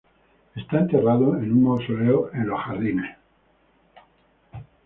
Está 0.55 0.79
enterrado 0.79 1.37
en 1.37 1.51
un 1.51 1.63
mausoleo 1.65 2.33
en 2.33 2.47
los 2.47 2.59
jardines. 2.59 3.17